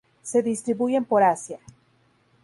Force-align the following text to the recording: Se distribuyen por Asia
Se 0.23 0.41
distribuyen 0.41 1.05
por 1.05 1.21
Asia 1.21 1.59